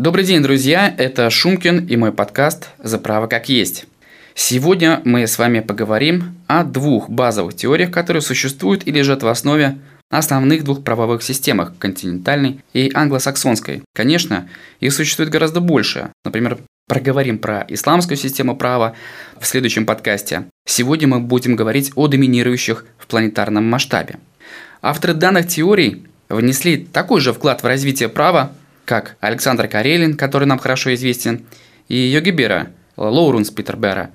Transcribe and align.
Добрый 0.00 0.24
день, 0.24 0.42
друзья! 0.42 0.94
Это 0.96 1.28
Шумкин 1.28 1.84
и 1.84 1.94
мой 1.94 2.10
подкаст 2.10 2.70
«За 2.78 2.96
право 2.96 3.26
как 3.26 3.50
есть». 3.50 3.84
Сегодня 4.34 5.02
мы 5.04 5.26
с 5.26 5.38
вами 5.38 5.60
поговорим 5.60 6.36
о 6.46 6.64
двух 6.64 7.10
базовых 7.10 7.54
теориях, 7.54 7.90
которые 7.90 8.22
существуют 8.22 8.86
и 8.86 8.92
лежат 8.92 9.22
в 9.22 9.28
основе 9.28 9.76
основных 10.08 10.64
двух 10.64 10.84
правовых 10.84 11.22
системах– 11.22 11.74
континентальной 11.78 12.60
и 12.72 12.90
англосаксонской. 12.94 13.82
Конечно, 13.94 14.48
их 14.80 14.94
существует 14.94 15.28
гораздо 15.28 15.60
больше. 15.60 16.08
Например, 16.24 16.56
проговорим 16.88 17.36
про 17.36 17.66
исламскую 17.68 18.16
систему 18.16 18.56
права 18.56 18.94
в 19.38 19.46
следующем 19.46 19.84
подкасте. 19.84 20.44
Сегодня 20.64 21.08
мы 21.08 21.20
будем 21.20 21.56
говорить 21.56 21.92
о 21.94 22.08
доминирующих 22.08 22.86
в 22.96 23.06
планетарном 23.06 23.68
масштабе. 23.68 24.16
Авторы 24.80 25.12
данных 25.12 25.48
теорий 25.48 26.06
внесли 26.30 26.78
такой 26.78 27.20
же 27.20 27.34
вклад 27.34 27.62
в 27.62 27.66
развитие 27.66 28.08
права, 28.08 28.52
как 28.84 29.16
Александр 29.20 29.68
Карелин, 29.68 30.16
который 30.16 30.46
нам 30.46 30.58
хорошо 30.58 30.94
известен, 30.94 31.44
и 31.88 31.96
Йоги 31.96 32.30
Бера, 32.30 32.70
Лоуренс 32.96 33.50
Питербера, 33.50 34.10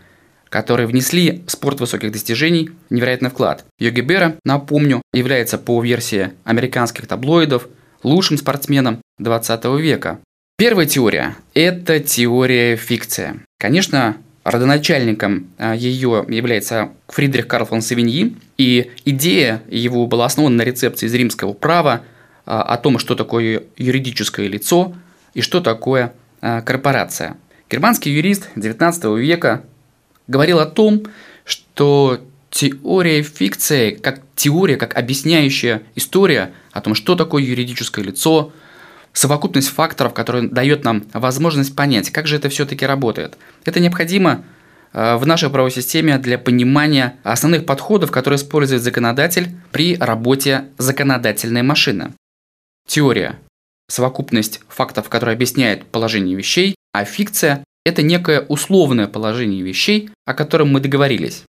которые 0.49 0.88
внесли 0.88 1.44
в 1.45 1.52
спорт 1.52 1.80
высоких 1.80 2.12
достижений 2.12 2.70
невероятный 2.89 3.30
вклад. 3.30 3.66
Йоги 3.80 4.02
Бера, 4.02 4.36
напомню, 4.45 5.02
является 5.13 5.58
по 5.58 5.81
версии 5.84 6.31
американских 6.44 7.08
таблоидов 7.08 7.67
лучшим 8.03 8.38
спортсменом 8.38 9.02
20 9.20 9.66
века. 9.80 10.20
Первая 10.58 10.86
теория– 10.86 11.36
это 11.53 12.00
теория 12.00 12.77
фикция. 12.77 13.38
Конечно, 13.59 14.16
родоначальником 14.45 15.47
а, 15.58 15.75
ее 15.75 16.25
является 16.30 16.91
Фридрих 17.09 17.47
Карл 17.47 17.66
фон 17.66 17.81
Савиньи, 17.81 18.38
и 18.58 18.91
идея 19.03 19.63
его 19.67 20.08
была 20.08 20.25
основана 20.25 20.58
на 20.58 20.61
рецепции 20.61 21.08
из 21.08 21.13
римского 21.13 21.52
права 21.52 22.03
о 22.45 22.77
том, 22.77 22.99
что 22.99 23.16
такое 23.16 23.63
юридическое 23.76 24.48
лицо 24.48 24.94
и 25.34 25.41
что 25.41 25.62
такое 25.62 26.13
а, 26.41 26.62
корпорация. 26.62 27.38
Германский 27.70 28.12
юрист 28.12 28.49
XIX 28.55 29.20
века 29.20 29.64
говорил 30.28 30.59
о 30.59 30.66
том, 30.66 31.03
что 31.44 32.22
теория 32.52 33.22
фикции, 33.23 33.92
как 33.92 34.22
теория, 34.36 34.78
как 34.78 34.95
объясняющая 34.95 35.81
история 35.95 36.53
о 36.72 36.81
том, 36.81 36.95
что 36.95 37.16
такое 37.16 37.44
юридическое 37.44 38.06
лицо, 38.06 38.53
совокупность 39.12 39.69
факторов, 39.69 40.14
которая 40.14 40.47
дает 40.47 40.84
нам 40.84 41.06
возможность 41.14 41.75
понять, 41.75 42.12
как 42.12 42.28
же 42.28 42.36
это 42.36 42.50
все-таки 42.50 42.86
работает. 42.86 43.38
Это 43.64 43.80
необходимо 43.80 44.44
э, 44.94 45.16
в 45.16 45.25
нашей 45.25 45.50
правовой 45.50 45.72
системе 45.72 46.17
для 46.17 46.38
понимания 46.38 47.16
основных 47.23 47.66
подходов, 47.66 48.12
которые 48.12 48.38
использует 48.38 48.84
законодатель 48.84 49.50
при 49.72 49.95
работе 49.97 50.66
законодательной 50.78 51.64
машины. 51.64 52.12
Теория– 52.88 53.39
совокупность 53.89 54.61
фактов, 54.67 55.09
которая 55.09 55.36
объясняет 55.36 55.86
положение 55.86 56.36
вещей, 56.36 56.75
а 56.94 57.03
фикция– 57.05 57.64
это 57.86 58.02
некое 58.02 58.41
условное 58.41 59.08
положение 59.08 59.61
вещей, 59.64 60.09
о 60.25 60.33
котором 60.33 60.69
мы 60.69 60.80
договорились. 60.80 61.44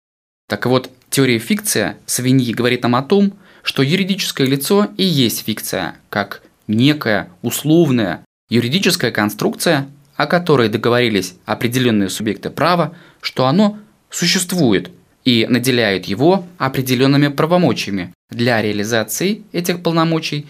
Так 0.49 0.67
вот, 0.67 0.91
теория 1.11 1.39
фикция 1.39 1.99
свиньи 2.07 2.53
говорит 2.53 2.83
нам 2.83 2.97
о 2.97 3.03
том, 3.03 3.35
что 3.63 3.83
юридическое 3.83 4.47
лицо 4.47 4.89
и 4.97 5.05
есть 5.05 5.45
фикция, 5.45 5.97
как 6.09 6.43
некая 6.69 7.31
условная 7.43 8.25
юридическая 8.49 9.11
конструкция, 9.11 9.89
о 10.15 10.27
которой 10.27 10.69
договорились 10.69 11.35
определенные 11.45 12.09
субъекты 12.09 12.51
права, 12.51 12.95
что 13.21 13.47
оно 13.47 13.79
существует 14.11 14.91
и 15.25 15.47
наделяет 15.49 16.07
его 16.07 16.47
определенными 16.59 17.29
правомочиями 17.29 18.15
для 18.31 18.63
реализации 18.63 19.43
этих 19.53 19.83
полномочий, 19.83 20.47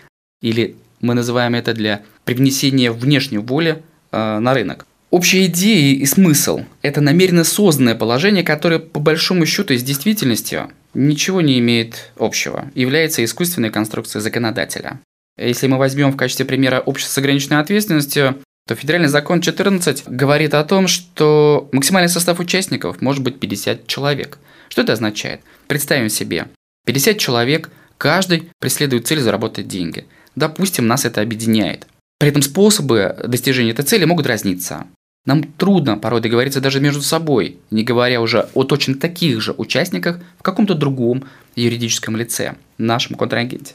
или 0.46 0.76
мы 1.00 1.14
называем 1.14 1.54
это 1.54 1.74
для 1.74 2.02
привнесения 2.24 2.92
внешней 2.92 3.38
воли 3.38 3.82
э, 4.12 4.38
на 4.38 4.54
рынок. 4.54 4.86
Общая 5.10 5.46
идея 5.46 5.94
и 5.96 6.06
смысл– 6.06 6.60
это 6.82 7.00
намеренно 7.00 7.44
созданное 7.44 7.94
положение, 7.94 8.44
которое 8.44 8.78
по 8.78 9.00
большому 9.00 9.44
счету 9.46 9.74
с 9.74 9.82
действительностью 9.82 10.70
ничего 10.94 11.40
не 11.40 11.58
имеет 11.58 12.12
общего, 12.16 12.70
является 12.74 13.24
искусственной 13.24 13.70
конструкцией 13.70 14.22
законодателя. 14.22 15.00
Если 15.36 15.66
мы 15.66 15.78
возьмем 15.78 16.12
в 16.12 16.16
качестве 16.16 16.44
примера 16.44 16.80
общество 16.80 17.12
с 17.12 17.18
ограниченной 17.18 17.60
ответственностью, 17.60 18.38
то 18.66 18.74
федеральный 18.74 19.08
закон 19.08 19.40
14 19.40 20.04
говорит 20.06 20.54
о 20.54 20.64
том, 20.64 20.88
что 20.88 21.68
максимальный 21.72 22.08
состав 22.08 22.40
участников 22.40 23.00
может 23.00 23.22
быть 23.22 23.38
50 23.38 23.86
человек. 23.86 24.38
Что 24.68 24.82
это 24.82 24.94
означает? 24.94 25.40
Представим 25.68 26.08
себе, 26.08 26.48
50 26.86 27.18
человек, 27.18 27.70
каждый 27.98 28.50
преследует 28.60 29.06
цель 29.06 29.20
заработать 29.20 29.68
деньги. 29.68 30.06
Допустим, 30.36 30.86
нас 30.86 31.04
это 31.04 31.22
объединяет. 31.22 31.86
При 32.18 32.28
этом 32.28 32.42
способы 32.42 33.16
достижения 33.26 33.70
этой 33.70 33.84
цели 33.84 34.04
могут 34.04 34.26
разниться. 34.26 34.86
Нам 35.24 35.42
трудно 35.42 35.98
порой 35.98 36.20
договориться 36.20 36.60
даже 36.60 36.80
между 36.80 37.02
собой, 37.02 37.56
не 37.70 37.82
говоря 37.82 38.20
уже 38.20 38.48
о 38.54 38.62
точно 38.62 38.94
таких 38.94 39.40
же 39.40 39.52
участниках 39.56 40.20
в 40.38 40.42
каком-то 40.42 40.74
другом 40.74 41.24
юридическом 41.56 42.16
лице, 42.16 42.54
нашем 42.78 43.16
контрагенте. 43.16 43.74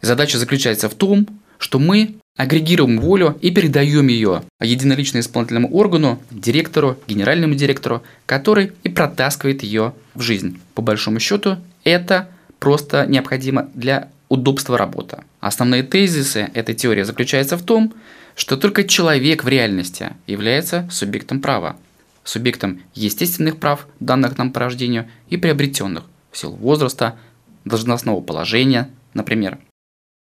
Задача 0.00 0.38
заключается 0.38 0.88
в 0.88 0.94
том, 0.94 1.26
что 1.58 1.78
мы 1.78 2.14
агрегируем 2.38 2.98
волю 2.98 3.36
и 3.42 3.50
передаем 3.50 4.08
ее 4.08 4.42
единолично 4.62 5.18
исполнительному 5.18 5.70
органу, 5.74 6.22
директору, 6.30 6.98
генеральному 7.06 7.54
директору, 7.54 8.02
который 8.24 8.72
и 8.82 8.88
протаскивает 8.88 9.62
ее 9.62 9.92
в 10.14 10.22
жизнь. 10.22 10.58
По 10.74 10.80
большому 10.80 11.20
счету, 11.20 11.58
это 11.84 12.30
просто 12.58 13.04
необходимо 13.06 13.68
для 13.74 14.08
удобства 14.30 14.78
работы. 14.78 15.18
Основные 15.40 15.82
тезисы 15.82 16.50
этой 16.54 16.74
теории 16.74 17.02
заключаются 17.02 17.58
в 17.58 17.62
том, 17.62 17.92
что 18.34 18.56
только 18.56 18.84
человек 18.84 19.44
в 19.44 19.48
реальности 19.48 20.14
является 20.26 20.88
субъектом 20.90 21.42
права, 21.42 21.76
субъектом 22.24 22.80
естественных 22.94 23.58
прав, 23.58 23.86
данных 24.00 24.38
нам 24.38 24.50
по 24.50 24.60
рождению, 24.60 25.10
и 25.28 25.36
приобретенных 25.36 26.04
в 26.30 26.38
силу 26.38 26.56
возраста, 26.56 27.18
должностного 27.66 28.22
положения, 28.22 28.88
например– 29.12 29.58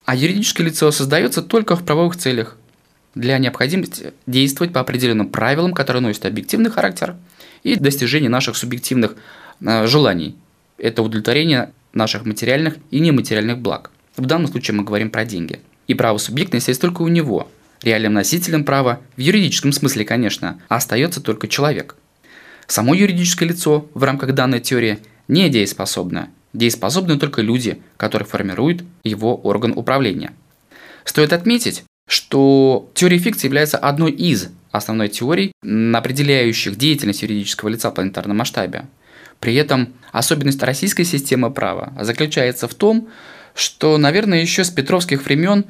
а 0.05 0.15
юридическое 0.15 0.67
лицо 0.67 0.91
создается 0.91 1.43
только 1.43 1.77
в 1.77 1.85
правовых 1.85 2.17
целях 2.17 2.57
для 3.15 3.39
необходимости 3.39 4.13
действовать 4.27 4.73
по 4.73 4.81
определенным 4.81 5.29
правилам, 5.29 5.73
которые 5.73 6.03
носят 6.03 6.27
объективный 6.27 6.71
характер 6.71 7.17
и 7.63 7.77
достижение 7.77 8.31
наших 8.31 8.57
субъективных 8.57 9.15
э, 9.61 9.87
желаний. 9.87 10.37
Это 10.79 11.03
удовлетворение 11.03 11.73
наших 11.93 12.25
материальных 12.25 12.77
и 12.91 13.01
нематериальных 13.01 13.59
благ. 13.59 13.91
В 14.17 14.27
данном 14.27 14.49
случае 14.51 14.77
мы 14.77 14.85
говорим 14.85 15.11
про 15.11 15.25
деньги. 15.25 15.61
И 15.87 15.95
право 15.95 16.19
субъектности 16.19 16.71
есть 16.71 16.81
только 16.81 17.03
у 17.03 17.09
него. 17.09 17.49
Реальным 17.83 18.15
носителем 18.15 18.65
права, 18.65 19.01
в 19.17 19.21
юридическом 19.21 19.73
смысле, 19.73 20.05
конечно, 20.05 20.61
остается 20.69 21.21
только 21.21 21.49
человек. 21.49 21.97
Само 22.67 22.95
юридическое 22.95 23.49
лицо 23.49 23.89
в 23.95 24.05
рамках 24.05 24.35
данной 24.35 24.61
теории 24.61 24.99
не 25.29 25.49
дееспособно 25.49 26.29
Дееспособны 26.53 27.19
только 27.19 27.41
люди, 27.41 27.81
которые 27.97 28.27
формируют 28.27 28.85
его 29.05 29.37
орган 29.37 29.73
управления. 29.75 30.33
Стоит 31.05 31.33
отметить, 31.33 31.85
что 32.07 32.91
теория 32.95 33.19
фикции 33.19 33.47
является 33.47 33.79
одной 33.79 34.13
из 34.13 34.49
основной 34.71 35.09
теорий, 35.09 35.53
определяющих 35.63 36.77
деятельность 36.77 37.23
юридического 37.23 37.71
лица 37.71 37.91
в 37.91 37.95
планетарном 37.95 38.37
масштабе. 38.37 38.87
При 39.43 39.57
этом 39.57 39.93
особенность 40.13 40.63
российской 40.63 41.03
системы 41.03 41.51
права 41.51 41.93
заключается 42.01 42.69
в 42.69 42.75
том, 42.75 43.09
что, 43.57 43.99
наверное, 43.99 44.41
еще 44.41 44.63
с 44.63 44.71
петровских 44.71 45.25
времен 45.25 45.65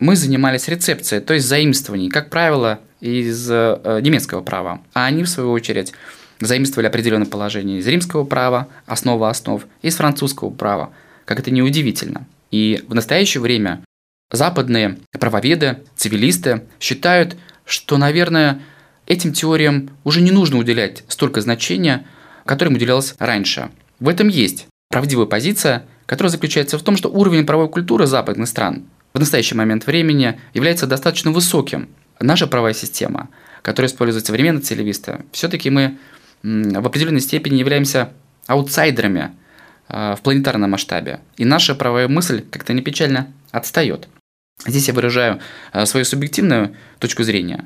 мы 0.00 0.16
занимались 0.16 0.66
рецепцией, 0.66 1.20
то 1.20 1.32
есть 1.32 1.46
заимствованием, 1.46 2.10
как 2.10 2.28
правило, 2.28 2.80
из 3.00 3.48
э, 3.48 4.00
немецкого 4.02 4.42
права. 4.42 4.80
А 4.94 5.04
они, 5.06 5.22
в 5.22 5.28
свою 5.28 5.52
очередь, 5.52 5.92
заимствовали 6.40 6.88
определенное 6.88 7.28
положение 7.28 7.78
из 7.78 7.86
римского 7.86 8.24
права, 8.24 8.66
основа 8.84 9.30
основ, 9.30 9.64
из 9.80 9.94
французского 9.94 10.50
права, 10.50 10.90
как 11.24 11.38
это 11.38 11.52
неудивительно. 11.52 12.26
И 12.50 12.82
в 12.88 12.96
настоящее 12.96 13.42
время 13.42 13.84
западные 14.32 14.98
правоведы, 15.12 15.78
цивилисты 15.94 16.64
считают, 16.80 17.36
что, 17.64 17.96
наверное, 17.96 18.60
этим 19.06 19.32
теориям 19.32 19.90
уже 20.02 20.20
не 20.20 20.32
нужно 20.32 20.58
уделять 20.58 21.04
столько 21.06 21.40
значения, 21.40 22.04
которым 22.44 22.74
уделялось 22.74 23.14
раньше. 23.18 23.70
В 24.00 24.08
этом 24.08 24.28
есть 24.28 24.66
правдивая 24.90 25.26
позиция, 25.26 25.86
которая 26.06 26.30
заключается 26.30 26.78
в 26.78 26.82
том, 26.82 26.96
что 26.96 27.08
уровень 27.08 27.46
правовой 27.46 27.70
культуры 27.70 28.06
западных 28.06 28.48
стран 28.48 28.84
в 29.12 29.18
настоящий 29.18 29.54
момент 29.54 29.86
времени 29.86 30.40
является 30.52 30.86
достаточно 30.86 31.30
высоким. 31.30 31.88
Наша 32.20 32.46
правовая 32.46 32.74
система, 32.74 33.28
которая 33.62 33.90
использует 33.90 34.26
современные 34.26 34.62
цивилисты, 34.62 35.24
все-таки 35.32 35.70
мы 35.70 35.98
в 36.42 36.86
определенной 36.86 37.20
степени 37.20 37.56
являемся 37.56 38.12
аутсайдерами 38.46 39.32
а, 39.88 40.16
в 40.16 40.20
планетарном 40.20 40.70
масштабе. 40.70 41.20
И 41.36 41.44
наша 41.44 41.74
правая 41.74 42.08
мысль, 42.08 42.44
как-то 42.50 42.72
не 42.72 42.82
печально, 42.82 43.32
отстает. 43.50 44.08
Здесь 44.66 44.88
я 44.88 44.94
выражаю 44.94 45.40
а, 45.72 45.86
свою 45.86 46.04
субъективную 46.04 46.76
точку 46.98 47.22
зрения. 47.22 47.64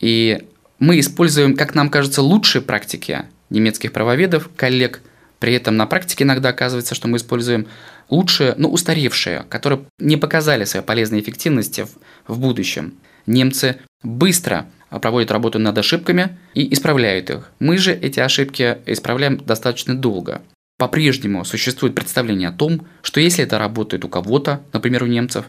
И 0.00 0.46
мы 0.78 1.00
используем, 1.00 1.56
как 1.56 1.74
нам 1.74 1.90
кажется, 1.90 2.22
лучшие 2.22 2.62
практики 2.62 3.24
немецких 3.52 3.92
правоведов, 3.92 4.50
коллег. 4.56 5.00
При 5.38 5.54
этом 5.54 5.76
на 5.76 5.86
практике 5.86 6.24
иногда 6.24 6.50
оказывается, 6.50 6.94
что 6.94 7.08
мы 7.08 7.16
используем 7.16 7.66
лучшие, 8.10 8.54
но 8.56 8.68
устаревшие, 8.68 9.44
которые 9.48 9.84
не 9.98 10.16
показали 10.16 10.64
своей 10.64 10.84
полезной 10.84 11.20
эффективности 11.20 11.86
в, 12.26 12.34
в 12.34 12.38
будущем. 12.38 12.94
Немцы 13.26 13.78
быстро 14.02 14.66
проводят 15.00 15.30
работу 15.30 15.58
над 15.58 15.76
ошибками 15.78 16.38
и 16.54 16.72
исправляют 16.72 17.30
их. 17.30 17.50
Мы 17.58 17.78
же 17.78 17.92
эти 17.92 18.20
ошибки 18.20 18.78
исправляем 18.86 19.38
достаточно 19.38 19.96
долго. 19.96 20.42
По-прежнему 20.78 21.44
существует 21.44 21.94
представление 21.94 22.48
о 22.48 22.52
том, 22.52 22.86
что 23.02 23.20
если 23.20 23.44
это 23.44 23.58
работает 23.58 24.04
у 24.04 24.08
кого-то, 24.08 24.62
например, 24.72 25.04
у 25.04 25.06
немцев, 25.06 25.46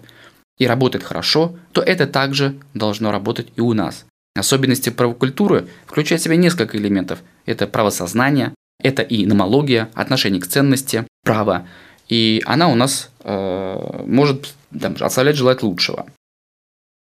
и 0.59 0.67
работает 0.67 1.03
хорошо, 1.03 1.55
то 1.71 1.81
это 1.81 2.05
также 2.05 2.55
должно 2.73 3.11
работать 3.11 3.47
и 3.55 3.61
у 3.61 3.73
нас. 3.73 4.05
Особенности 4.35 4.89
правокультуры 4.89 5.67
включают 5.85 6.21
в 6.21 6.23
себя 6.23 6.35
несколько 6.35 6.77
элементов. 6.77 7.19
Это 7.45 7.67
правосознание, 7.67 8.53
это 8.81 9.01
и 9.03 9.25
номология, 9.25 9.89
отношение 9.93 10.41
к 10.41 10.47
ценности, 10.47 11.05
право. 11.23 11.67
И 12.09 12.41
она 12.45 12.67
у 12.69 12.75
нас 12.75 13.11
э, 13.23 14.03
может 14.05 14.53
там, 14.79 14.95
оставлять 14.99 15.35
желать 15.35 15.61
лучшего. 15.61 16.07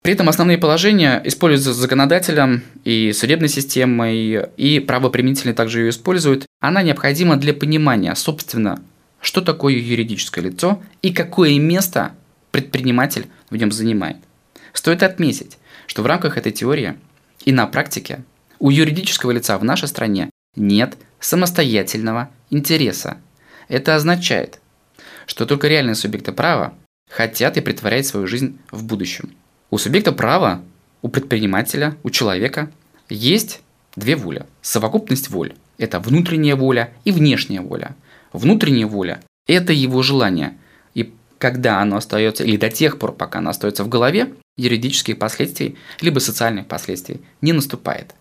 При 0.04 0.14
этом 0.14 0.30
основные 0.30 0.58
положения 0.58 1.22
используются 1.24 1.80
законодателем 1.80 2.64
и 2.84 3.14
судебной 3.14 3.50
системой, 3.50 4.48
и 4.58 4.80
правоприменительные 4.80 5.54
также 5.54 5.82
ее 5.82 5.90
используют. 5.90 6.48
Она 6.60 6.82
необходима 6.82 7.38
для 7.38 7.54
понимания, 7.54 8.16
собственно, 8.16 8.82
что 9.22 9.42
такое 9.42 9.76
юридическое 9.76 10.44
лицо 10.44 10.82
и 11.04 11.14
какое 11.14 11.60
место 11.60 12.14
предприниматель 12.50 13.28
в 13.52 13.56
нем 13.56 13.72
занимает. 13.72 14.18
Стоит 14.74 15.04
отметить, 15.04 15.60
что 15.86 16.02
в 16.02 16.08
рамках 16.08 16.36
этой 16.36 16.52
теории 16.52 16.96
и 17.46 17.52
на 17.52 17.68
практике 17.68 18.24
у 18.60 18.70
юридического 18.70 19.32
лица 19.32 19.58
в 19.58 19.64
нашей 19.64 19.88
стране 19.88 20.30
нет 20.56 20.98
самостоятельного 21.20 22.30
интереса. 22.50 23.18
Это 23.68 23.96
означает, 23.96 24.60
что 25.26 25.46
только 25.46 25.68
реальные 25.68 25.96
субъекты 25.96 26.32
права 26.32 26.74
хотят 27.10 27.58
и 27.58 27.62
притворяют 27.62 28.06
свою 28.06 28.28
жизнь 28.28 28.60
в 28.72 28.84
будущем. 28.84 29.32
У 29.70 29.78
субъекта 29.78 30.12
права, 30.12 30.62
у 31.02 31.10
предпринимателя, 31.10 31.96
у 32.04 32.10
человека 32.10 32.72
есть 33.10 33.62
две 33.96 34.16
воли. 34.16 34.46
Совокупность 34.62 35.30
воль– 35.30 35.54
это 35.78 36.00
внутренняя 36.00 36.56
воля 36.56 36.92
и 37.06 37.12
внешняя 37.12 37.62
воля. 37.62 37.96
Внутренняя 38.34 38.88
воля– 38.88 39.22
это 39.48 39.74
его 39.74 40.02
желание. 40.04 40.58
И 40.94 41.14
когда 41.38 41.80
оно 41.82 41.98
остается, 41.98 42.44
или 42.44 42.58
до 42.58 42.70
тех 42.70 43.00
пор, 43.00 43.14
пока 43.14 43.40
оно 43.40 43.50
остается 43.50 43.84
в 43.84 43.90
голове, 43.90 44.34
юридических 44.58 45.18
последствий, 45.18 45.78
либо 46.02 46.20
социальных 46.20 46.68
последствий 46.68 47.22
не 47.42 47.54
наступает. 47.54 48.14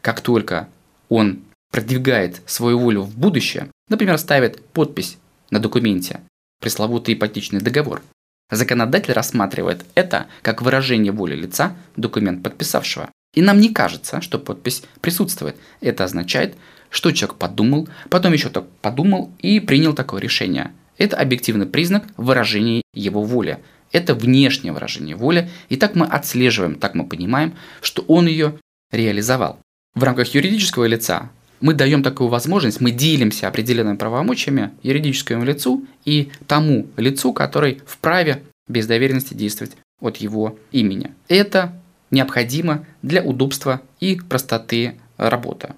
Как 0.00 0.20
только 0.20 0.68
он 1.08 1.42
продвигает 1.70 2.42
свою 2.46 2.78
волю 2.78 3.02
в 3.02 3.16
будущее, 3.16 3.68
например, 3.88 4.18
ставит 4.18 4.64
подпись 4.66 5.18
на 5.50 5.58
документе, 5.60 6.20
пресловутый 6.60 7.14
ипотечный 7.14 7.60
договор, 7.60 8.02
Законодатель 8.50 9.12
рассматривает 9.12 9.84
это 9.94 10.26
как 10.42 10.62
выражение 10.62 11.12
воли 11.12 11.36
лица, 11.36 11.76
документ 11.96 12.42
подписавшего. 12.42 13.10
И 13.34 13.42
нам 13.42 13.60
не 13.60 13.74
кажется, 13.74 14.22
что 14.22 14.38
подпись 14.38 14.82
присутствует. 15.02 15.56
Это 15.82 16.04
означает, 16.04 16.56
что 16.88 17.12
человек 17.12 17.36
подумал, 17.36 17.88
потом 18.08 18.32
еще 18.32 18.48
так 18.48 18.66
подумал 18.80 19.32
и 19.40 19.60
принял 19.60 19.92
такое 19.92 20.22
решение. 20.22 20.72
Это 20.96 21.18
объективный 21.18 21.66
признак 21.66 22.04
выражения 22.16 22.82
его 22.94 23.22
воли. 23.22 23.58
Это 23.92 24.14
внешнее 24.14 24.72
выражение 24.72 25.16
воли, 25.16 25.50
и 25.68 25.76
так 25.76 25.94
мы 25.94 26.06
отслеживаем, 26.06 26.74
так 26.74 26.94
мы 26.94 27.06
понимаем, 27.06 27.54
что 27.80 28.02
он 28.08 28.26
ее 28.26 28.58
реализовал. 28.90 29.58
В 29.94 30.02
рамках 30.02 30.34
юридического 30.34 30.84
лица 30.84 31.30
мы 31.60 31.74
даем 31.74 32.02
такую 32.02 32.28
возможность, 32.28 32.80
мы 32.80 32.90
делимся 32.90 33.48
определенными 33.48 33.96
правомочиями 33.96 34.70
юридическому 34.82 35.44
лицу 35.44 35.84
и 36.04 36.30
тому 36.46 36.86
лицу, 36.96 37.32
который 37.32 37.80
вправе 37.86 38.42
без 38.68 38.86
доверенности 38.86 39.34
действовать 39.34 39.76
от 40.00 40.18
его 40.18 40.58
имени. 40.70 41.12
Это 41.26 41.72
необходимо 42.10 42.86
для 43.02 43.22
удобства 43.22 43.80
и 44.00 44.16
простоты 44.28 44.94
работы. 45.16 45.74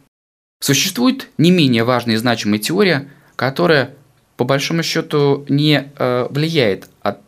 Существует 0.60 1.28
не 1.38 1.50
менее 1.50 1.84
важная 1.84 2.14
и 2.14 2.18
значимая 2.18 2.58
теория, 2.58 3.08
которая 3.36 3.94
по 4.36 4.44
большому 4.44 4.82
счету 4.82 5.46
не 5.48 5.90
э, 5.96 6.26
влияет 6.30 6.88
от 7.02 7.20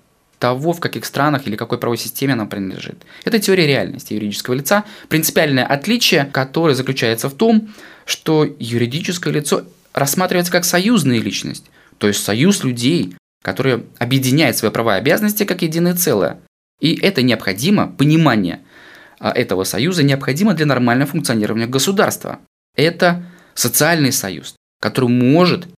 того, 0.42 0.72
в 0.72 0.80
каких 0.80 1.04
странах 1.04 1.46
или 1.46 1.54
какой 1.54 1.78
правовой 1.78 1.98
системе 1.98 2.32
она 2.32 2.46
принадлежит. 2.46 3.04
Это 3.24 3.38
теория 3.38 3.64
реальности 3.64 4.14
юридического 4.14 4.54
лица, 4.54 4.82
принципиальное 5.08 5.64
отличие, 5.64 6.24
которое 6.24 6.74
заключается 6.74 7.28
в 7.28 7.34
том, 7.34 7.72
что 8.06 8.44
юридическое 8.58 9.32
лицо 9.32 9.62
рассматривается 9.94 10.50
как 10.50 10.64
союзная 10.64 11.20
личность, 11.20 11.70
то 11.98 12.08
есть 12.08 12.24
союз 12.24 12.64
людей, 12.64 13.14
которые 13.44 13.84
объединяют 13.98 14.56
свои 14.56 14.72
права 14.72 14.96
и 14.96 14.98
обязанности 14.98 15.44
как 15.44 15.62
единое 15.62 15.94
целое. 15.94 16.40
И 16.80 16.98
это 17.00 17.22
необходимо, 17.22 17.86
понимание 17.86 18.62
а, 19.20 19.30
этого 19.30 19.62
союза 19.62 20.02
необходимо 20.02 20.54
для 20.54 20.66
нормального 20.66 21.08
функционирования 21.08 21.68
государства. 21.68 22.40
Это 22.74 23.22
социальный 23.54 24.10
союз, 24.10 24.56
который 24.80 25.08
может 25.08 25.68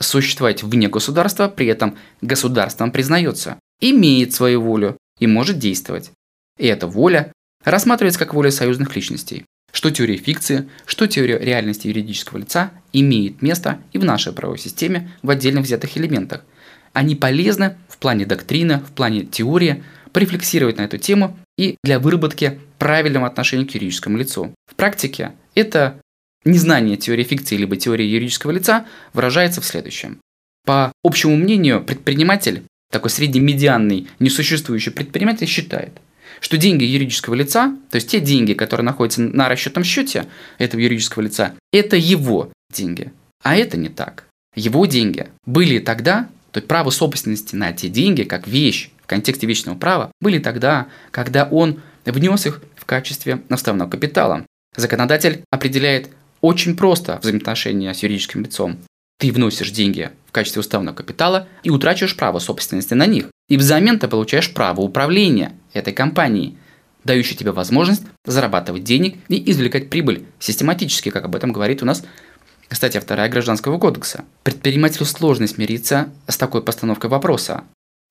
существовать 0.00 0.62
вне 0.62 0.88
государства, 0.88 1.48
при 1.48 1.66
этом 1.68 1.96
государством 2.20 2.90
признается 2.90 3.56
имеет 3.90 4.32
свою 4.32 4.62
волю 4.62 4.96
и 5.18 5.26
может 5.26 5.58
действовать. 5.58 6.10
И 6.58 6.66
эта 6.66 6.86
воля 6.86 7.32
рассматривается 7.64 8.18
как 8.18 8.32
воля 8.32 8.50
союзных 8.50 8.94
личностей. 8.96 9.44
Что 9.72 9.90
теория 9.90 10.16
фикции, 10.16 10.68
что 10.86 11.06
теория 11.06 11.38
реальности 11.38 11.88
юридического 11.88 12.38
лица 12.38 12.72
имеет 12.92 13.42
место 13.42 13.80
и 13.92 13.98
в 13.98 14.04
нашей 14.04 14.32
правовой 14.32 14.58
системе 14.58 15.10
в 15.22 15.30
отдельно 15.30 15.62
взятых 15.62 15.96
элементах. 15.96 16.44
Они 16.92 17.16
полезны 17.16 17.76
в 17.88 17.98
плане 17.98 18.26
доктрины, 18.26 18.80
в 18.80 18.92
плане 18.92 19.24
теории, 19.24 19.82
порефлексировать 20.12 20.76
на 20.76 20.82
эту 20.82 20.98
тему 20.98 21.38
и 21.56 21.76
для 21.82 21.98
выработки 21.98 22.60
правильного 22.78 23.26
отношения 23.26 23.64
к 23.64 23.74
юридическому 23.74 24.18
лицу. 24.18 24.54
В 24.70 24.74
практике 24.74 25.32
это 25.54 25.98
незнание 26.44 26.98
теории 26.98 27.24
фикции 27.24 27.56
либо 27.56 27.76
теории 27.76 28.04
юридического 28.04 28.50
лица 28.50 28.86
выражается 29.14 29.62
в 29.62 29.64
следующем. 29.64 30.18
По 30.66 30.92
общему 31.02 31.36
мнению, 31.36 31.82
предприниматель 31.82 32.64
такой 32.92 33.10
среднемедианный, 33.10 34.06
несуществующий 34.20 34.92
предприниматель 34.92 35.48
считает, 35.48 35.98
что 36.40 36.58
деньги 36.58 36.84
юридического 36.84 37.34
лица, 37.34 37.74
то 37.90 37.96
есть 37.96 38.08
те 38.08 38.20
деньги, 38.20 38.52
которые 38.52 38.84
находятся 38.84 39.22
на 39.22 39.48
расчетном 39.48 39.82
счете 39.82 40.26
этого 40.58 40.80
юридического 40.80 41.22
лица, 41.22 41.54
это 41.72 41.96
его 41.96 42.52
деньги. 42.72 43.10
А 43.42 43.56
это 43.56 43.76
не 43.76 43.88
так. 43.88 44.26
Его 44.54 44.84
деньги 44.86 45.28
были 45.46 45.78
тогда, 45.78 46.28
то 46.50 46.58
есть 46.58 46.68
право 46.68 46.90
собственности 46.90 47.56
на 47.56 47.70
эти 47.70 47.88
деньги, 47.88 48.24
как 48.24 48.46
вещь 48.46 48.90
в 49.02 49.06
контексте 49.06 49.46
вечного 49.46 49.76
права, 49.76 50.12
были 50.20 50.38
тогда, 50.38 50.88
когда 51.10 51.44
он 51.44 51.80
внес 52.04 52.46
их 52.46 52.62
в 52.76 52.84
качестве 52.84 53.40
наставного 53.48 53.88
капитала. 53.88 54.44
Законодатель 54.76 55.44
определяет 55.50 56.10
очень 56.42 56.76
просто 56.76 57.18
взаимоотношения 57.22 57.94
с 57.94 58.02
юридическим 58.02 58.42
лицом. 58.42 58.78
Ты 59.22 59.30
вносишь 59.30 59.70
деньги 59.70 60.10
в 60.26 60.32
качестве 60.32 60.58
уставного 60.58 60.96
капитала 60.96 61.46
и 61.62 61.70
утрачиваешь 61.70 62.16
право 62.16 62.40
собственности 62.40 62.94
на 62.94 63.06
них. 63.06 63.26
И 63.48 63.56
взамен 63.56 64.00
ты 64.00 64.08
получаешь 64.08 64.52
право 64.52 64.80
управления 64.80 65.52
этой 65.72 65.92
компанией, 65.92 66.58
дающей 67.04 67.36
тебе 67.36 67.52
возможность 67.52 68.02
зарабатывать 68.24 68.82
денег 68.82 69.18
и 69.28 69.48
извлекать 69.52 69.90
прибыль 69.90 70.24
систематически, 70.40 71.10
как 71.10 71.24
об 71.24 71.36
этом 71.36 71.52
говорит 71.52 71.84
у 71.84 71.86
нас 71.86 72.02
статья 72.68 73.00
2 73.00 73.28
Гражданского 73.28 73.78
кодекса. 73.78 74.24
Предпринимателю 74.42 75.06
сложно 75.06 75.46
смириться 75.46 76.08
с 76.26 76.36
такой 76.36 76.60
постановкой 76.60 77.08
вопроса. 77.08 77.62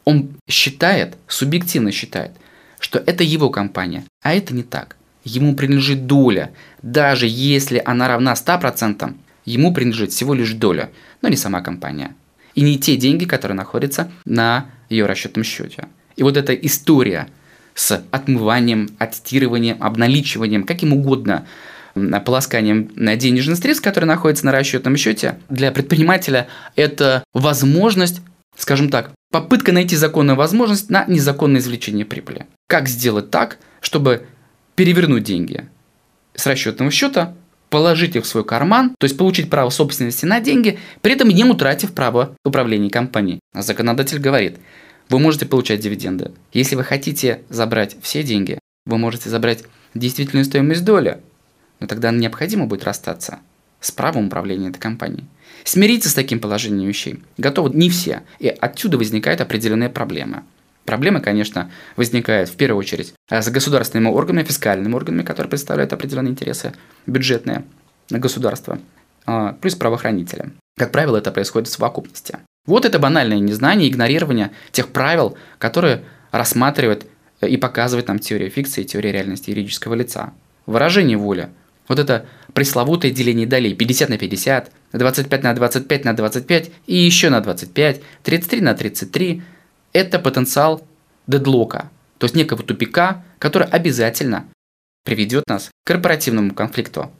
Он 0.05 0.29
считает, 0.47 1.17
субъективно 1.27 1.91
считает, 1.91 2.31
что 2.79 2.99
это 2.99 3.25
его 3.25 3.49
компания, 3.49 4.05
а 4.23 4.33
это 4.33 4.53
не 4.53 4.63
так. 4.63 4.95
Ему 5.25 5.57
принадлежит 5.57 6.07
доля, 6.07 6.53
даже 6.81 7.27
если 7.27 7.81
она 7.83 8.07
равна 8.07 8.31
100%, 8.31 9.13
ему 9.45 9.73
принадлежит 9.73 10.11
всего 10.11 10.33
лишь 10.33 10.53
доля, 10.53 10.91
но 11.21 11.29
не 11.29 11.35
сама 11.35 11.61
компания. 11.61 12.15
И 12.55 12.61
не 12.61 12.77
те 12.77 12.97
деньги, 12.97 13.25
которые 13.25 13.55
находятся 13.55 14.11
на 14.25 14.65
ее 14.89 15.05
расчетном 15.05 15.43
счете. 15.43 15.87
И 16.15 16.23
вот 16.23 16.37
эта 16.37 16.53
история 16.53 17.27
с 17.73 18.03
отмыванием, 18.11 18.89
оттирыванием, 18.99 19.77
обналичиванием, 19.79 20.63
каким 20.63 20.93
угодно 20.93 21.47
полосканием 21.93 22.89
денежных 23.17 23.57
средств, 23.57 23.83
которые 23.83 24.07
находятся 24.07 24.45
на 24.45 24.51
расчетном 24.51 24.97
счете, 24.97 25.39
для 25.49 25.71
предпринимателя 25.71 26.47
это 26.75 27.23
возможность, 27.33 28.21
скажем 28.57 28.89
так, 28.89 29.11
попытка 29.31 29.71
найти 29.71 29.95
законную 29.95 30.37
возможность 30.37 30.89
на 30.89 31.05
незаконное 31.05 31.61
извлечение 31.61 32.05
прибыли. 32.05 32.45
Как 32.67 32.87
сделать 32.87 33.31
так, 33.31 33.57
чтобы 33.79 34.25
перевернуть 34.75 35.23
деньги 35.23 35.67
с 36.35 36.45
расчетного 36.45 36.91
счета 36.91 37.35
положить 37.71 38.17
их 38.17 38.25
в 38.25 38.27
свой 38.27 38.43
карман, 38.43 38.95
то 38.99 39.05
есть 39.05 39.17
получить 39.17 39.49
право 39.49 39.69
собственности 39.71 40.25
на 40.25 40.41
деньги, 40.41 40.77
при 41.01 41.13
этом 41.13 41.29
не 41.29 41.45
утратив 41.45 41.93
право 41.93 42.35
управления 42.43 42.89
компанией. 42.89 43.39
Законодатель 43.53 44.19
говорит, 44.19 44.57
вы 45.09 45.19
можете 45.19 45.45
получать 45.45 45.79
дивиденды. 45.79 46.31
Если 46.53 46.75
вы 46.75 46.83
хотите 46.83 47.41
забрать 47.49 47.95
все 48.01 48.23
деньги, 48.23 48.59
вы 48.85 48.97
можете 48.97 49.29
забрать 49.29 49.63
действительную 49.95 50.43
стоимость 50.43 50.83
доли, 50.83 51.21
но 51.79 51.87
тогда 51.87 52.11
необходимо 52.11 52.65
будет 52.65 52.83
расстаться 52.83 53.39
с 53.79 53.89
правом 53.89 54.27
управления 54.27 54.67
этой 54.67 54.79
компанией. 54.79 55.25
Смириться 55.63 56.09
с 56.09 56.13
таким 56.13 56.39
положением 56.39 56.89
вещей 56.89 57.23
готовы 57.37 57.71
не 57.73 57.89
все, 57.89 58.21
и 58.39 58.49
отсюда 58.49 58.97
возникает 58.97 59.39
определенная 59.39 59.89
проблема. 59.89 60.43
Проблемы, 60.85 61.21
конечно, 61.21 61.71
возникают 61.95 62.49
в 62.49 62.55
первую 62.55 62.79
очередь 62.79 63.13
с 63.29 63.49
государственными 63.49 64.11
органами, 64.11 64.43
фискальными 64.43 64.93
органами, 64.93 65.23
которые 65.23 65.49
представляют 65.49 65.93
определенные 65.93 66.31
интересы 66.31 66.73
бюджетные 67.05 67.63
на 68.09 68.19
государство, 68.19 68.79
а, 69.25 69.53
плюс 69.53 69.75
правоохранители. 69.75 70.51
Как 70.77 70.91
правило, 70.91 71.17
это 71.17 71.31
происходит 71.31 71.69
в 71.69 71.73
совокупности. 71.73 72.39
Вот 72.65 72.85
это 72.85 72.99
банальное 72.99 73.39
незнание, 73.39 73.89
игнорирование 73.89 74.51
тех 74.71 74.89
правил, 74.89 75.37
которые 75.59 76.03
рассматривает 76.31 77.05
и 77.41 77.57
показывает 77.57 78.07
нам 78.07 78.19
теория 78.19 78.49
фикции 78.49 78.83
теория 78.83 79.11
реальности 79.11 79.49
юридического 79.49 79.93
лица. 79.93 80.33
Выражение 80.65 81.17
воли. 81.17 81.49
Вот 81.87 81.99
это 81.99 82.25
пресловутое 82.53 83.11
деление 83.11 83.47
долей 83.47 83.75
50 83.75 84.09
на 84.09 84.17
50, 84.17 84.71
25 84.93 85.43
на 85.43 85.53
25 85.53 86.05
на 86.05 86.13
25 86.13 86.71
и 86.87 86.95
еще 86.95 87.29
на 87.29 87.41
25, 87.41 88.01
33 88.23 88.61
на 88.61 88.73
33– 88.73 89.43
это 89.93 90.19
потенциал 90.19 90.85
дедлока, 91.27 91.89
то 92.17 92.25
есть 92.25 92.35
некого 92.35 92.63
тупика, 92.63 93.23
который 93.39 93.67
обязательно 93.67 94.45
приведет 95.03 95.43
нас 95.47 95.69
к 95.83 95.87
корпоративному 95.87 96.53
конфликту. 96.53 97.11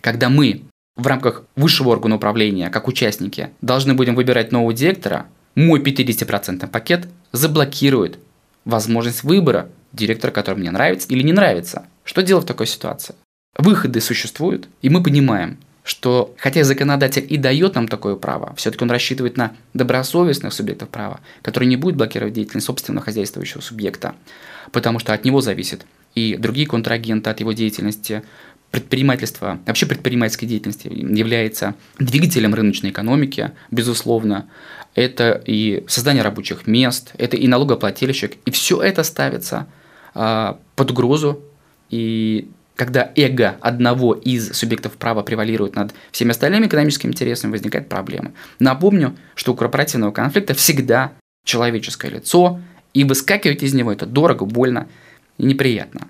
Когда 0.00 0.28
мы 0.28 0.62
в 0.96 1.06
рамках 1.06 1.44
высшего 1.56 1.90
органа 1.90 2.16
управления, 2.16 2.70
как 2.70 2.88
участники, 2.88 3.50
должны 3.60 3.94
будем 3.94 4.14
выбирать 4.14 4.52
нового 4.52 4.72
директора, 4.72 5.26
мой 5.54 5.80
50% 5.80 6.66
пакет 6.68 7.08
заблокирует 7.32 8.18
возможность 8.64 9.22
выбора 9.22 9.68
директора, 9.92 10.30
который 10.30 10.56
мне 10.56 10.70
нравится 10.70 11.08
или 11.08 11.22
не 11.22 11.32
нравится. 11.32 11.86
Что 12.04 12.22
делать 12.22 12.44
в 12.44 12.48
такой 12.48 12.66
ситуации? 12.66 13.14
Выходы 13.56 14.00
существуют, 14.00 14.68
и 14.82 14.88
мы 14.88 15.02
понимаем, 15.02 15.58
что 15.88 16.34
хотя 16.36 16.64
законодатель 16.64 17.24
и 17.26 17.38
дает 17.38 17.74
нам 17.74 17.88
такое 17.88 18.14
право, 18.14 18.54
все-таки 18.56 18.84
он 18.84 18.90
рассчитывает 18.90 19.38
на 19.38 19.54
добросовестных 19.72 20.52
субъектов 20.52 20.90
права, 20.90 21.20
которые 21.40 21.68
не 21.68 21.76
будут 21.76 21.96
блокировать 21.96 22.34
деятельность 22.34 22.66
собственного 22.66 23.06
хозяйствующего 23.06 23.62
субъекта, 23.62 24.14
потому 24.70 24.98
что 24.98 25.14
от 25.14 25.24
него 25.24 25.40
зависит 25.40 25.86
и 26.14 26.36
другие 26.36 26.66
контрагенты 26.66 27.30
от 27.30 27.40
его 27.40 27.52
деятельности, 27.52 28.22
предпринимательство, 28.70 29.60
вообще 29.64 29.86
предпринимательской 29.86 30.44
деятельности 30.44 30.88
является 30.88 31.74
двигателем 31.98 32.54
рыночной 32.54 32.90
экономики, 32.90 33.52
безусловно. 33.70 34.46
Это 34.94 35.42
и 35.46 35.84
создание 35.88 36.22
рабочих 36.22 36.66
мест, 36.66 37.12
это 37.16 37.38
и 37.38 37.48
налогоплательщик, 37.48 38.36
и 38.44 38.50
все 38.50 38.82
это 38.82 39.04
ставится 39.04 39.66
а, 40.14 40.58
под 40.76 40.90
угрозу. 40.90 41.40
И 41.88 42.50
когда 42.78 43.10
эго 43.16 43.56
одного 43.60 44.14
из 44.14 44.52
субъектов 44.52 44.92
права 44.92 45.24
превалирует 45.24 45.74
над 45.74 45.92
всеми 46.12 46.30
остальными 46.30 46.66
экономическими 46.66 47.10
интересами, 47.10 47.50
возникает 47.50 47.88
проблема. 47.88 48.30
Напомню, 48.60 49.16
что 49.34 49.52
у 49.52 49.56
корпоративного 49.56 50.12
конфликта 50.12 50.54
всегда 50.54 51.12
человеческое 51.44 52.12
лицо, 52.12 52.60
и 52.94 53.02
выскакивать 53.02 53.64
из 53.64 53.74
него 53.74 53.90
это 53.90 54.06
дорого, 54.06 54.44
больно 54.44 54.86
и 55.38 55.44
неприятно. 55.44 56.06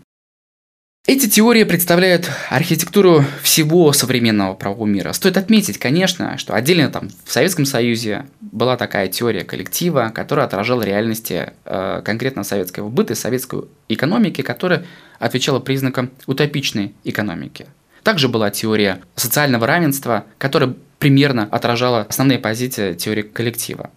Эти 1.11 1.27
теории 1.27 1.65
представляют 1.65 2.31
архитектуру 2.51 3.25
всего 3.43 3.95
современного 3.95 4.53
правового 4.53 4.87
мира. 4.87 5.15
Стоит 5.15 5.39
отметить, 5.39 5.79
конечно, 5.79 6.37
что 6.37 6.53
отдельно 6.53 6.91
там 6.91 7.09
в 7.25 7.33
Советском 7.33 7.65
Союзе 7.65 8.27
была 8.43 8.77
такая 8.77 9.09
теория 9.09 9.43
коллектива, 9.43 10.13
которая 10.15 10.45
отражала 10.45 10.83
реальности 10.83 11.55
э, 11.65 12.03
конкретно 12.05 12.45
советского 12.45 12.91
быта 12.91 13.15
и 13.15 13.17
советской 13.17 13.63
экономики, 13.89 14.43
которая 14.43 14.85
отвечала 15.19 15.61
признакам 15.61 16.11
утопичной 16.27 16.93
экономики. 17.05 17.69
Также 18.03 18.29
была 18.29 18.51
теория 18.51 19.01
социального 19.17 19.67
равенства, 19.67 20.27
которая 20.37 20.75
примерно 20.99 21.49
отражала 21.51 22.03
основные 22.03 22.39
позиции 22.39 22.93
теории 22.93 23.23
коллектива. 23.23 23.91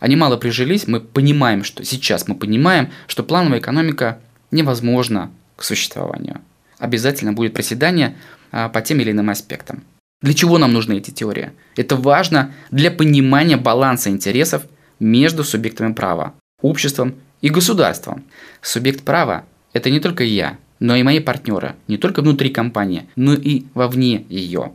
Они 0.00 0.16
мало 0.16 0.38
прижились, 0.38 0.86
мы 0.86 1.00
понимаем, 1.00 1.64
что 1.64 1.84
сейчас 1.84 2.26
мы 2.26 2.34
понимаем, 2.34 2.88
что 3.08 3.22
плановая 3.22 3.58
экономика 3.58 4.20
невозможна 4.50 5.30
к 5.56 5.64
существованию. 5.64 6.40
Обязательно 6.78 7.32
будет 7.32 7.54
проседание 7.54 8.16
а, 8.52 8.68
по 8.68 8.80
тем 8.80 9.00
или 9.00 9.10
иным 9.10 9.30
аспектам. 9.30 9.82
Для 10.22 10.34
чего 10.34 10.58
нам 10.58 10.72
нужны 10.72 10.98
эти 10.98 11.10
теории? 11.10 11.52
Это 11.76 11.96
важно 11.96 12.54
для 12.70 12.90
понимания 12.90 13.56
баланса 13.56 14.10
интересов 14.10 14.66
между 14.98 15.44
субъектами 15.44 15.92
права, 15.92 16.34
обществом 16.62 17.16
и 17.42 17.50
государством. 17.50 18.24
Субъект 18.62 19.02
права– 19.02 19.44
это 19.72 19.90
не 19.90 20.00
только 20.00 20.24
я, 20.24 20.58
но 20.80 20.96
и 20.96 21.02
мои 21.02 21.20
партнеры, 21.20 21.76
не 21.88 21.98
только 21.98 22.22
внутри 22.22 22.50
компании, 22.50 23.08
но 23.16 23.34
и 23.34 23.64
вовне 23.74 24.24
ее. 24.28 24.72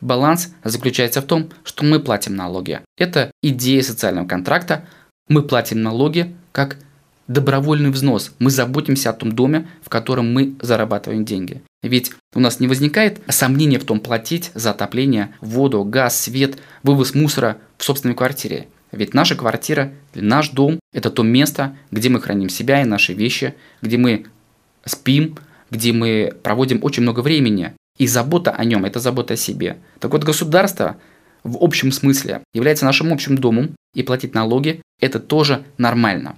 Баланс 0.00 0.54
заключается 0.62 1.20
в 1.20 1.24
том, 1.24 1.50
что 1.64 1.84
мы 1.84 2.00
платим 2.00 2.36
налоги. 2.36 2.80
Это 2.96 3.30
идея 3.42 3.82
социального 3.82 4.26
контракта. 4.26 4.86
Мы 5.28 5.42
платим 5.42 5.82
налоги 5.82 6.34
как 6.52 6.76
добровольный 7.28 7.90
взнос. 7.90 8.32
Мы 8.38 8.50
заботимся 8.50 9.10
о 9.10 9.12
том 9.12 9.32
доме, 9.32 9.68
в 9.82 9.88
котором 9.88 10.32
мы 10.32 10.54
зарабатываем 10.60 11.24
деньги. 11.24 11.62
Ведь 11.82 12.12
у 12.34 12.40
нас 12.40 12.60
не 12.60 12.68
возникает 12.68 13.20
сомнения 13.28 13.78
в 13.78 13.84
том 13.84 14.00
платить 14.00 14.50
за 14.54 14.70
отопление, 14.70 15.34
воду, 15.40 15.84
газ, 15.84 16.20
свет, 16.20 16.58
вывоз 16.82 17.14
мусора 17.14 17.58
в 17.78 17.84
собственной 17.84 18.14
квартире. 18.14 18.68
Ведь 18.92 19.14
наша 19.14 19.34
квартира, 19.34 19.92
наш 20.14 20.50
дом– 20.50 20.80
это 20.92 21.10
то 21.10 21.22
место, 21.22 21.76
где 21.90 22.08
мы 22.08 22.20
храним 22.20 22.48
себя 22.48 22.82
и 22.82 22.86
наши 22.86 23.12
вещи, 23.12 23.54
где 23.82 23.98
мы 23.98 24.26
спим, 24.84 25.36
где 25.70 25.92
мы 25.92 26.32
проводим 26.42 26.78
очень 26.82 27.02
много 27.02 27.20
времени. 27.20 27.72
И 27.98 28.06
забота 28.06 28.52
о 28.52 28.64
нем– 28.64 28.84
это 28.86 29.00
забота 29.00 29.34
о 29.34 29.36
себе. 29.36 29.78
Так 29.98 30.12
вот, 30.12 30.24
государство 30.24 30.96
в 31.42 31.58
общем 31.60 31.92
смысле 31.92 32.42
является 32.54 32.84
нашим 32.84 33.12
общим 33.12 33.36
домом, 33.36 33.74
и 33.94 34.02
платить 34.02 34.34
налоги– 34.34 34.82
это 35.00 35.18
тоже 35.18 35.64
нормально. 35.78 36.36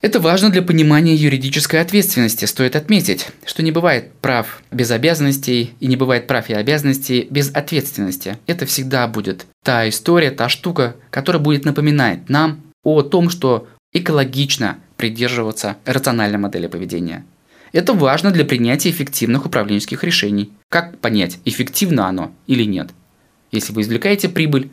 Это 0.00 0.20
важно 0.20 0.50
для 0.50 0.62
понимания 0.62 1.16
юридической 1.16 1.80
ответственности. 1.80 2.44
Стоит 2.44 2.76
отметить, 2.76 3.30
что 3.44 3.64
не 3.64 3.72
бывает 3.72 4.12
прав 4.20 4.62
без 4.70 4.92
обязанностей 4.92 5.74
и 5.80 5.86
не 5.88 5.96
бывает 5.96 6.28
прав 6.28 6.48
и 6.50 6.54
обязанностей 6.54 7.26
без 7.30 7.50
ответственности. 7.52 8.38
Это 8.46 8.64
всегда 8.64 9.08
будет 9.08 9.46
та 9.64 9.88
история, 9.88 10.30
та 10.30 10.48
штука, 10.48 10.94
которая 11.10 11.42
будет 11.42 11.64
напоминать 11.64 12.28
нам 12.28 12.60
о 12.84 13.02
том, 13.02 13.28
что 13.28 13.66
экологично 13.92 14.78
придерживаться 14.96 15.78
рациональной 15.84 16.38
модели 16.38 16.68
поведения. 16.68 17.24
Это 17.72 17.92
важно 17.92 18.30
для 18.30 18.44
принятия 18.44 18.90
эффективных 18.90 19.46
управленческих 19.46 20.04
решений. 20.04 20.52
Как 20.70 20.98
понять, 20.98 21.38
эффективно 21.44 22.06
оно 22.06 22.32
или 22.46 22.62
нет? 22.62 22.90
Если 23.50 23.72
вы 23.72 23.80
извлекаете 23.80 24.28
прибыль, 24.28 24.70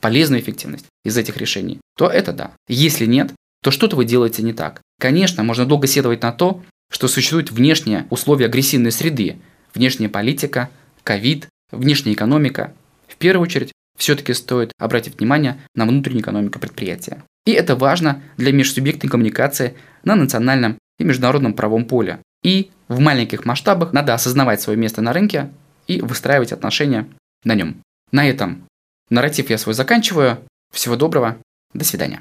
полезную 0.00 0.40
эффективность 0.40 0.86
из 1.04 1.16
этих 1.16 1.36
решений, 1.36 1.80
то 1.96 2.06
это 2.06 2.32
да. 2.32 2.52
Если 2.68 3.06
нет, 3.06 3.32
то 3.62 3.70
что-то 3.70 3.96
вы 3.96 4.04
делаете 4.04 4.42
не 4.42 4.52
так. 4.52 4.80
Конечно, 5.00 5.42
можно 5.42 5.66
долго 5.66 5.86
седовать 5.86 6.22
на 6.22 6.32
то, 6.32 6.62
что 6.90 7.08
существуют 7.08 7.50
внешние 7.50 8.06
условия 8.10 8.46
агрессивной 8.46 8.92
среды, 8.92 9.38
внешняя 9.74 10.08
политика, 10.08 10.70
ковид, 11.02 11.48
внешняя 11.70 12.14
экономика. 12.14 12.72
В 13.06 13.16
первую 13.16 13.44
очередь, 13.44 13.72
все-таки 13.96 14.32
стоит 14.32 14.72
обратить 14.78 15.18
внимание 15.18 15.60
на 15.74 15.84
внутреннюю 15.84 16.22
экономику 16.22 16.58
предприятия. 16.58 17.24
И 17.44 17.52
это 17.52 17.74
важно 17.74 18.22
для 18.36 18.52
межсубъектной 18.52 19.10
коммуникации 19.10 19.74
на 20.04 20.14
национальном 20.14 20.78
и 20.98 21.04
международном 21.04 21.54
правом 21.54 21.84
поле. 21.84 22.20
И 22.42 22.70
в 22.86 23.00
маленьких 23.00 23.44
масштабах 23.44 23.92
надо 23.92 24.14
осознавать 24.14 24.60
свое 24.60 24.78
место 24.78 25.02
на 25.02 25.12
рынке 25.12 25.50
и 25.86 26.00
выстраивать 26.00 26.52
отношения 26.52 27.08
на 27.44 27.54
нем. 27.54 27.82
На 28.12 28.28
этом 28.28 28.64
нарратив 29.10 29.50
я 29.50 29.58
свой 29.58 29.74
заканчиваю. 29.74 30.38
Всего 30.72 30.96
доброго. 30.96 31.38
До 31.74 31.84
свидания. 31.84 32.20